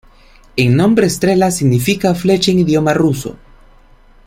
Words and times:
El 0.55 0.75
nombre 0.75 1.07
Strela 1.07 1.51
significa 1.51 2.15
"Flecha" 2.15 2.49
en 2.49 2.57
idioma 2.57 2.91
ruso. 2.95 3.35